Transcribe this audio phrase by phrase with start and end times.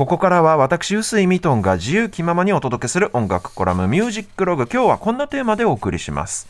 [0.00, 4.66] ここからは私、臼井ミトンが自由気ままにお届けする音楽コラムミュージックログ。
[4.66, 6.48] 今日はこんなテーマでお送りします。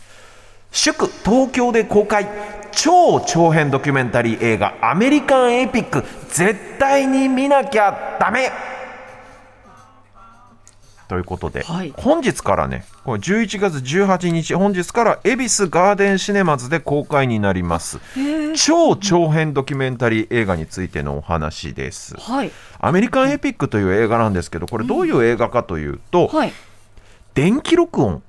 [0.71, 2.29] 祝東京で公開
[2.71, 8.53] 超長編ドキュメンタリー映画アメリカンエピック絶対に見なきゃダメ
[11.11, 11.93] ということで、はい。
[11.97, 17.99] 本日からねこれ11月18日本日から恵比寿ガーデンシネマズで公開になります。
[18.55, 22.15] 超長編ドキュメンタリー映画についてのお話です。
[22.17, 22.53] はい。
[22.79, 26.53] アメリカンエピックという映画なんですけどこれどういう映画かというと、はい。
[27.35, 28.23] 電気録音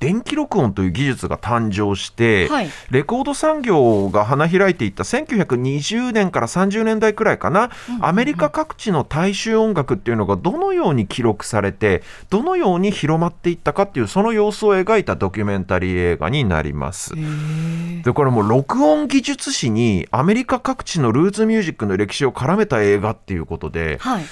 [0.00, 17.14] 電気録音という技術が誕生して、はいレコード産業が花開いていった1920年から30年代くらいかな、アメリカ各地の大衆音楽っていうのがどのように記録されてどのように広まっていったかっていうその様子を描いたドキュメンタリー映画になります。
[18.04, 24.24] でこれもう録音技術史にアメリカ各地のルーツミュージックの歴史を絡めた映画っていうことで、はい。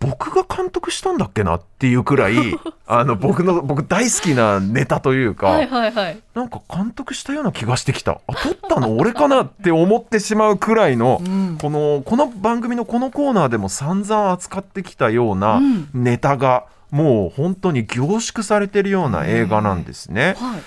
[0.00, 2.34] 僕が監督したんだっけなっていうくらい
[2.86, 6.20] あの僕の僕大好きなネタというか、はいはいはい。
[6.34, 8.20] なんか監督したような気がしてきた。
[8.26, 8.96] あ撮ったの？
[8.96, 11.58] 俺かなって思ってしまうくらいの、ん。
[11.60, 15.88] このこの番組のこのコーナーでも散々扱ってきたようなうん。
[15.94, 20.36] ネタが、もう本当に凝縮されてるような映画なんですね。
[20.38, 20.60] はい。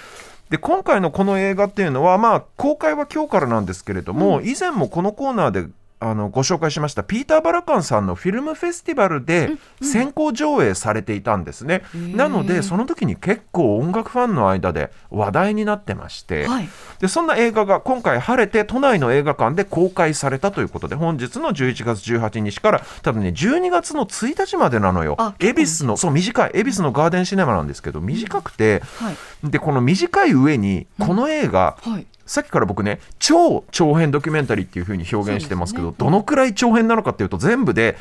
[0.51, 5.65] で今回のこの映画っていうのは、まあ、公開は今日からなんですけれども、以前もこのコーナーで
[6.01, 9.51] あのご紹介しましたピーター・バラカンさんのフィルムフェスティバルで
[9.83, 11.83] 先行上映されていたんですね。
[11.93, 16.69] なのでその時に結構音楽ファンの間で話題になってまして、はい。
[16.99, 29.15] でそんな映画が今回晴れて都内の映画館で公開されたということで本日の11月18日から多分ね12月の1日までなのよあ恵比寿のそう短い恵比寿のガーデンシネマなんですけど短くて、はい。
[29.43, 32.07] でこの短い上にこの映画、はい。
[32.31, 37.97] さっきから僕ね超長編ドキュメンタリーっていう風に表現してますけどねどのくらい長編なのかっていうと全部で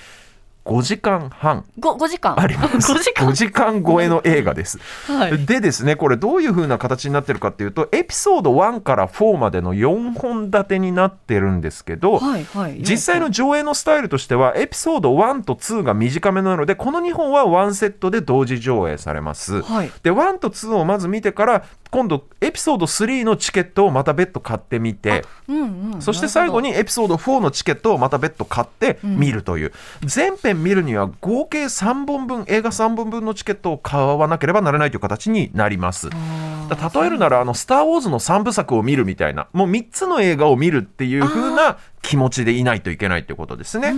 [0.64, 2.38] 5時間半ご、5時間。
[2.38, 3.28] あります5時間。
[3.28, 4.78] 5時間超えの映画です。
[5.06, 5.46] はい。
[5.46, 12.78] でですねこれどういう風な形になってるかっていうとエピソード1から4までの4本立てになってるんですけど、はいはい。
[12.82, 19.62] 実際の上映のスタイルとしてはエピソード1と2が短めなのでこの2本はワンセットで同時上映されます。
[19.62, 19.90] はい。
[20.02, 26.02] で1と2をまず見てから今度エピソード3のチケットをまた別途買ってみてうんうん。
[26.02, 29.72] そして最後にエピソード4のチケットをまた別途買って見るという、
[30.04, 36.08] 全編見るには合計3本分映画3本分のチケットを買わなければならないという形になります。
[36.10, 41.78] 例えるならあの「スター・ウォーズ」の3部作を見るみたいなもう3つの映画を見るっていう風な
[42.10, 43.94] 気持ちでいないといけないということですね。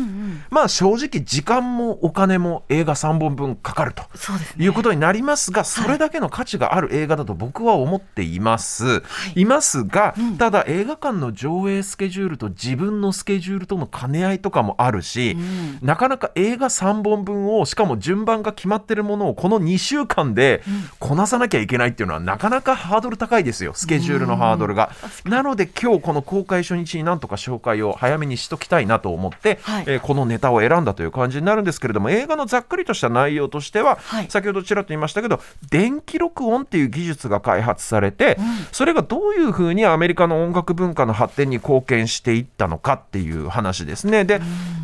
[0.50, 4.02] まあ正直時間もお金も映画3本分かかると。
[4.58, 9.02] いうことになりますが、それだけの価値がある映画だと僕は思っています。
[9.34, 15.34] い、ますが、ただ映画館の上映スケジュールと自分のスケジュールとの兼ね合いとかもあるし、
[15.80, 20.62] なかなか映画3本分をしかも順番が決まってるものをこの2週間で
[20.98, 24.90] こなさなきゃいけないっていうのはなかなかハードル高いですよスケジュールのハードルが。
[25.24, 29.84] なので今日この公開初日になんとか紹介を早めにしときたいなと思って、はい。
[29.86, 34.26] えーこのネタを選んだという感じになるんですけれども映画のざっくりとした内容としては、はい。
[34.28, 35.40] 先ほどちらっと言いましたけど
[35.70, 38.36] 電気録音っていう技術が開発されて、
[38.72, 44.24] それがどういうふうにアメリカの音楽文化の発展に貢献していったのかっていう話ですね。
[44.24, 44.40] で、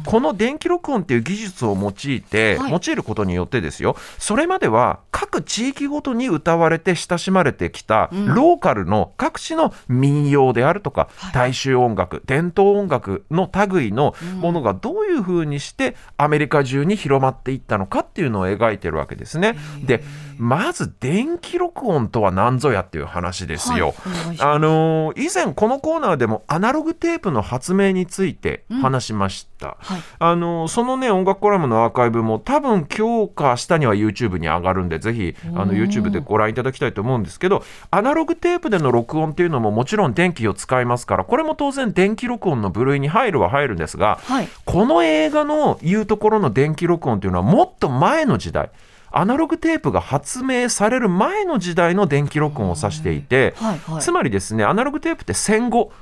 [0.07, 2.73] この電気録音っていう技術を用いて、はい。
[2.73, 12.98] 用いることによってですよそれまでは各地域ごとに歌われて親しまれてきた、ローカルの各地の民謡であるとか、大衆音楽伝統音楽
[13.31, 19.57] の類のものがどういうふうにしてアメリカ中に広まっていったのかっていうのを描いてるわけですね。
[19.85, 20.03] で
[20.39, 23.95] まず電気録音とは何ぞやっていう話ですよ。
[23.97, 29.77] はいあのー以前このコーナーでもアナログテープの発明について話しました。
[29.81, 30.03] はい。
[30.19, 44.49] あのーそのね音楽コラムのアーカイブも多分今日か明日には YouTube に上がるんでぜひあの YouTube でご覧いただきたいと思うんですけどアナログテープでの録音っていうのももちろん電気を使いますからこれも当然電気録音の部類に入るは入るんですが、はい。
[44.65, 48.71] この映画の言うところの電気録音っていうのはもっと前の時代
[49.11, 55.93] アナログテープが発明される前の時代の電気録音を指していて、はいはいつまりですねアナログテープって戦後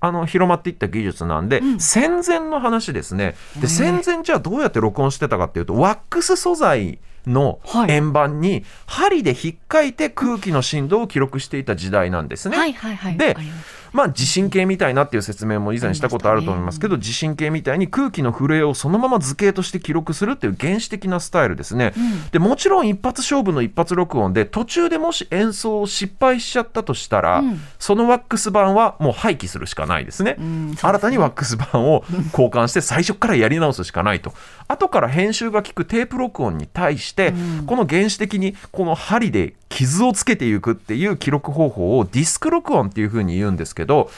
[0.00, 12.56] あの広まっていった技術なんで、戦前の話ですねで戦前じゃあどうやって録音してたかっていうとワックス素材のはい円盤に針で引っかいて空気の振動を記録していた時代なんですね。
[12.56, 13.16] はいはいはい。
[13.16, 13.48] でわかり
[13.92, 34.32] まあ地震計みたいなっていう説明も以前したことあると思いますけど、ね、地震計みたいに空気の震えをそのまま図形として記録するっていう原始的なスタイルですね、うん、でもちろん一発勝負の一発録音で途中でもし演奏を失敗しちゃったとしたら、うん、そのワックス版はもう廃棄するしかないですね、うん、新たにワックス版を交換して最初からやり直すしかないと。
[34.68, 37.34] 後から編集が効くテープ録音に対して、
[37.66, 44.10] この原始的にこの針で傷をつけていくっていう記録方法をディスク録音っていうふうに言うんですけど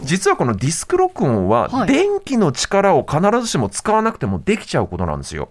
[0.00, 5.50] 実はこのディスク録音は電気の力を必ずしも使わなくてもできちゃうことなんですよ。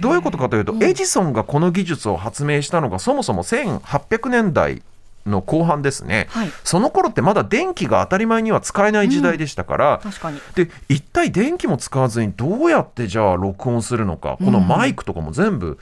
[0.00, 4.82] どういうことかというと、エジソンがこの技術を発明したのがそもそも1800年代
[5.26, 15.78] の後半ですね、はい、その頃ってまだ電気が当たり前には使えない時代でしたから、うん、で一体電気も使わずにどうやってじゃあ録音するのかこのマイクとかも全部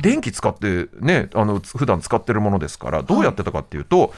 [0.00, 4.10] 電気使ってね、あの普段使ってるものですからどうやってたかっていうと、はい、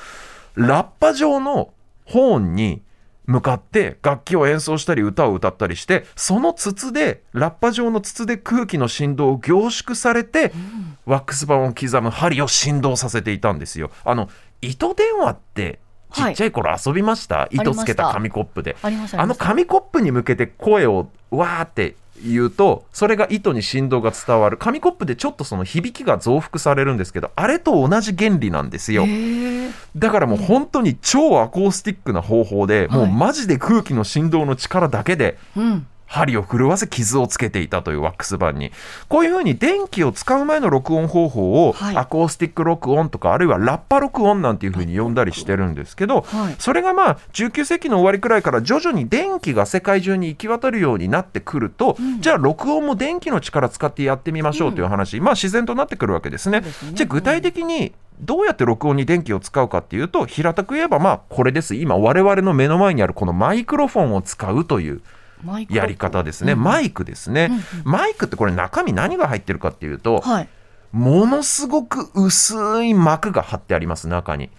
[0.56, 1.72] ラッパ状の
[2.04, 2.82] ホーンに
[3.26, 13.90] 向かって楽器を演奏したり歌を歌ったりしてその筒でラッパ状の筒で空気の振動を凝縮されて、うん、ワックス板を刻む針を振動させていたんですよ。
[14.04, 14.28] あの
[14.60, 15.78] 糸電話って
[16.12, 18.76] ちっちゃい頃遊びました、はい、糸つけた紙コップで。
[18.82, 21.94] あの紙コップに向けて声をわーって
[22.24, 24.56] 言うとそれが糸に振動が伝わる。
[24.56, 29.06] 紙コップでちょっとその響きが増幅されるんですけどあれと同じ原理なんですよ。
[29.96, 35.38] だからもう本当に超アコースティックな方法で、もうマジで空気の振動の力だけで、
[36.12, 38.70] 針を震わせ傷をつけていたというワックス板に。
[39.08, 56.62] こういうふうに電気を使う前の録音方法を、アコースティック録音とかあるいはラッパ録音なんていうふうに呼んだりしてるんですけど、はい、それがまあ19世紀の終わりくらいから徐々に電気が世界中に行き渡るようになってくると、うん、じゃあ録音も電気の力使ってやってみましょうという話、うん、まあ自然となってくるわけですね。
[56.62, 56.92] すね。
[56.92, 61.74] じゃあ具体的にどうやって録音に電気を使うかっていうと平たく言えばまあこれです。
[61.74, 65.00] 今我々の目の前にあるこのマイクロフォンを使うという
[65.68, 70.48] やり方ですね、マイクですね、うんうん、マイクってこれ中身何が入ってるかっていうと、はい、
[70.92, 74.50] ものすごく薄い膜が貼ってあります中に。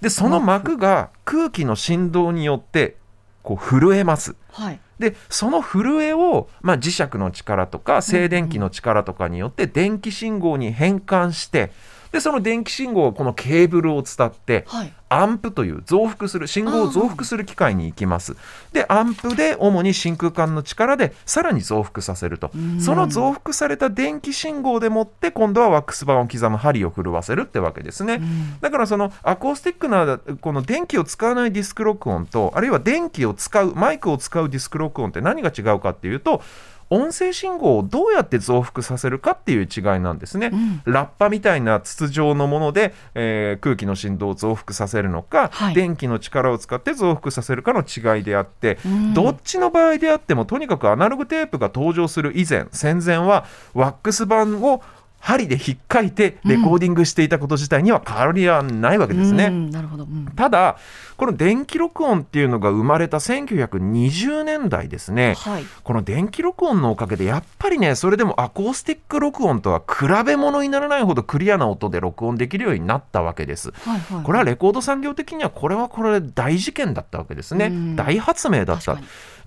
[0.00, 2.96] でその膜が空気の振動によって
[3.42, 11.70] こう震えます、はい、でその震えを、まあ、磁石の力とか静電気の力とかによって電気信号に変換して、
[12.12, 18.36] でその電気信号をこのケーブルを伝って、はい、アンプという増幅する信号を増幅する機械に行きます。
[18.72, 22.50] でアンプで主に真空管の力でさらに増幅させると。
[22.80, 28.20] その増幅された電気信号でもって今度はワックス板を刻む針を震わせるってわけですね。
[28.60, 36.42] だからそのアコースティックなこの電気を使わないディスク録音とあるいは電気を使うマイクを使うディスク録音って何が違うかっていうと
[36.90, 54.82] 音声信号をどうやって増幅させるかっていう違いなんですね、うん、ラッパみたいな筒状のもので、えー、空気の振動を増幅させるのか、はい、電気の力を使って増幅させるかの違いであって、うん、どっちの場合であってもとにかくアナログテープが登場する以前戦前はワックス板を
[55.20, 59.50] 針で引っかいてレコーディングしていたこと自体には変わりはないわけですね。
[59.50, 60.78] なるほど、ただ
[61.16, 73.72] この電気録音っていうのが生まれた1920年代ですね、はい、この電気録音のおかげでやっぱりねそれでもアコースティック録音とは比べ物にならないほどクリアな音で録音できるようになったわけです。
[73.84, 77.70] はいはい、これはレコード産業的にはこれはこれ大事件だったわけですね。
[77.94, 78.96] 大発明だった。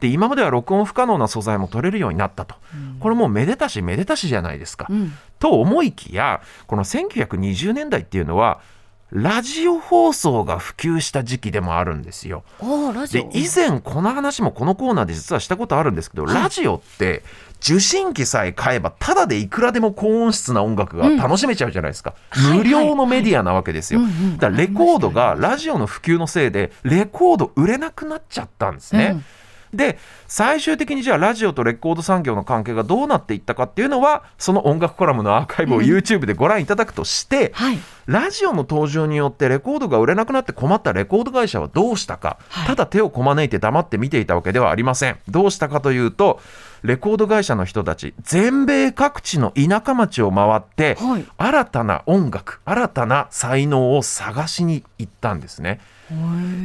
[0.03, 2.55] で今までは録音不可能な素材も取れるようになったと、
[2.99, 4.85] これもうめでたしめでたしじゃないですか。
[4.89, 8.59] うん、と思いきやこの1920年代っていうのは
[9.11, 12.43] ラジオ放送が普及した時期でもあるんですよ。
[13.13, 17.23] で以前この話もこのコーナーで実はしたことあるんですけど、はい、ラジオって
[17.61, 22.13] 受信機さえ買えばただでいくらでも高音質な音楽が楽しめちゃうじゃないですか、
[22.51, 24.01] うん、無料のメディアなわけですよ、
[24.37, 29.11] だからレコードがラジオの普及のせいでレコード売れなくなっちゃったんですね。
[29.13, 29.25] うん
[29.73, 45.17] で最終的にじゃあラジオとレコード産業の関係がどうなっていったかっていうのはその音楽コラムのアーカイブを YouTube でご覧いただくとして、うんはい、ラジオの登場によってレコードが売れなくなって困ったレコード会社はどうしたか、はい、ただ手をこまねいて黙って見ていたわけではありません。
[45.27, 46.39] どうしたかというと
[46.83, 55.79] レコード会社の人たち全米各地の田舎町を回って、はい、新たな音楽新たな才能を探しに行ったんですね。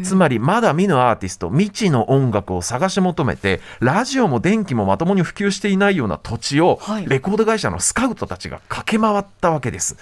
[0.05, 9.97] つまりまだ見ぬアーティスト未知の音楽を探し求めてラジオも電気もまともに普及していないような土地を、はい、レコード会社のスカウトたちが駆け回ったわけです。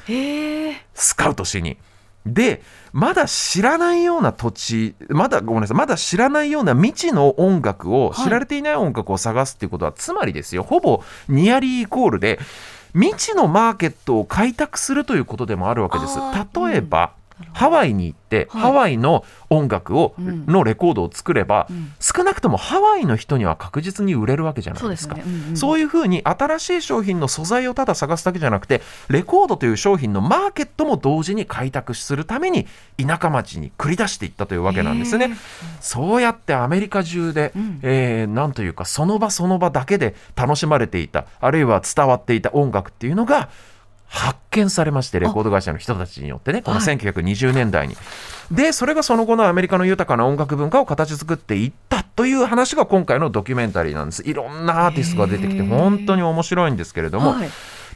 [0.95, 1.77] スカウトしに。
[2.25, 2.61] で
[2.93, 12.41] まだ知らないような土地まだごめんなさいまだ知らないような未知の音楽を、はい、知られていない音楽を探すっていうことはつまりですよほぼニアリーイコールで
[12.95, 16.19] 未知のマーケットを開拓するということでもあるわけです。
[16.69, 25.17] 例えば、うんハワイに行って、はい、ハワイの音楽を、うん、のレコードを作れば、うん、少なくともハワイの人には確実に売れるわけじゃないですか。
[25.55, 32.67] そう、いうふうに新しい商品の素材をただ探すだけじゃなくてレコードという商品のマーケットも同時に開拓するために
[32.97, 35.37] 田舎町に繰り出していったというわけなんですね。
[35.81, 43.49] そうやってアメリカ中で、うん、えー、なんというかその場その場だけで楽しまれていたあるいは伝わっていた音楽っていうのが
[44.09, 47.95] 発見されましてレコード会社の人たちによってねこの1920年代に。
[47.95, 48.01] は
[48.53, 57.33] い、でそれがその後のアメリカの豊かな音楽文化を形作っていったという話が今回のドキュメンタリーなんですいろんなアーティストが出てきて本当に面白いんですけれども。
[57.33, 57.49] はい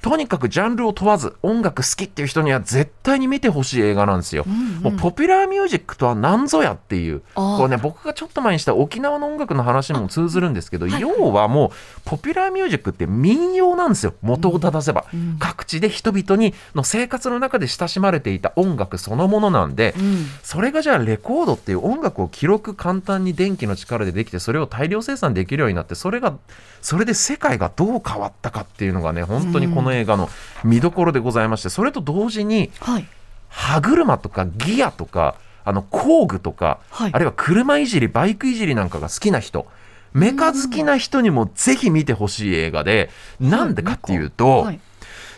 [0.02, 11.70] とにかくジャンルを問わず音楽好きっていう人には絶対に見てほしい映画なんですよ、うんうん、もうポピュラーミュージックとは何ぞやっていうこうね僕がちょっと前にした沖縄の音楽の話にも通ずるんですけど、要はもう
[12.04, 14.14] ポピュラーミュージックって民謡なんですよ。
[14.22, 26.36] 元を正せば、うん、各地で人々にの生活の中で親しまれていた音楽そのものなんで、うん、それがじゃあレコードっていう音楽を記録簡単に電気の力でできてそれを大量生産できるようになってそれが
[26.82, 30.28] それで世界がどう変わったかっていうのがね本当にこの映画の
[30.64, 33.06] 見どころでございましてそれと同時に、はい、
[33.48, 39.66] 歯車とかギアとかあの工具とか、はい、あるいは車いじりバイクいじりなんかが好きな人
[40.12, 44.80] メカ好きな人にもぜひ見てほしい映画で、なんでかっていうと、はい、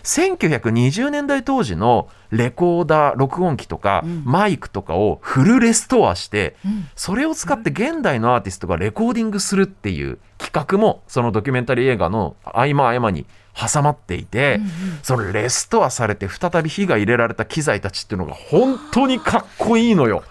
[0.03, 14.71] 1920年代当時のレコーダー録音機とか、マイクとかをフルレストアして、うん、それを使って現代のアーティストがレコーディングするっていう企画もそのドキュメンタリー映画の合間合間に挟まっていて、うんうん、
[15.03, 20.25] それレストアされて再び火が入れられた機材たちっていうのが本当にかっこいいのよ。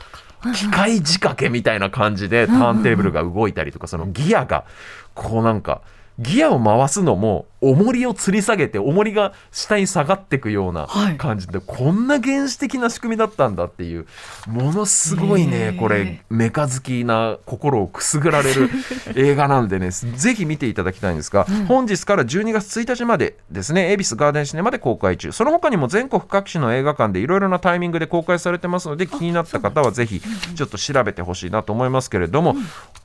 [0.55, 4.65] 機械仕掛けみたいな感じでターンテーブルが動いたりとかそのギアが
[5.13, 5.81] こうなんか
[6.17, 10.87] ギアを回すのも重りを吊り下げて重りが下に下がっていくような
[11.17, 14.07] 感じで、はい、こんな原始的な仕組みだったんだっていう
[14.47, 18.69] ものすごいねこれメカ好きな心をくすぐられる
[19.15, 25.31] 映画なんでねぜひ見ていただきたいんですが、うん、本日から12月1日までですね恵比寿ガーデンシネマで公開中。
[25.31, 30.21] その他にも全国各地の映画館でいろいろなタイミングで公開されてますので気になった方はぜひ
[30.55, 32.57] ちょっと調べてほしいなと思いますけれども、うん、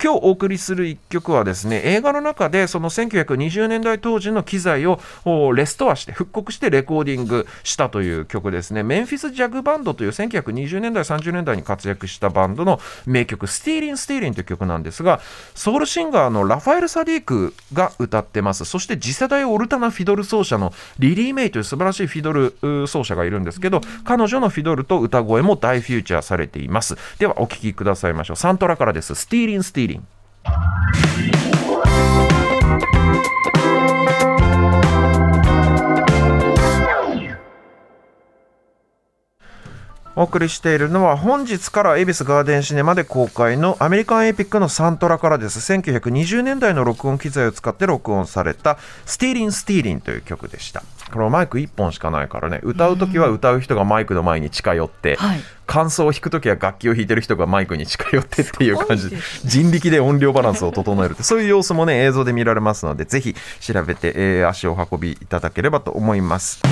[0.02, 4.98] 今日お送りする1曲はですね映画の中でその1920年代当時の機材を
[5.54, 8.82] レストアして復刻してレコーディングしたという曲ですね。
[8.82, 15.20] メンフィス・ジャグバンドという1920年代30年代に活躍したバンドの名曲「スティーリン・スティーリン」という曲なんですが
[15.54, 18.64] ソウルシンガーのラファエル・サディークが歌ってます。
[18.64, 26.96] そして次世代オルタナフィドル奏者のリリー・メイという素晴らしいフィドル奏者がいるんですけど彼女のフィドルと歌声も大フィーチャーされています。
[27.18, 28.36] ではお聴きくださいましょう。
[28.36, 30.06] サントラからです「スティーリン・スティーリン」
[40.18, 45.58] お送りしているのは本日から恵比寿ガーデンシネマで公開のアメリカンエピックのサントラからです。
[45.74, 50.82] 1920年代の録音機材を使って録音されたスティーリン・スティーリンという曲でした。
[51.12, 52.60] これマイク1本しかないからね。
[52.62, 66.62] 歌う時は歌う人がマイクの前に近寄って、はい、感想を弾く時は楽器を弾いてる人がマイクに近寄ってっていう感じで人力で音量バランスを整えるそういう様子もね映像で見られますのでぜひ調べて、えー、足を運びいただければと思います。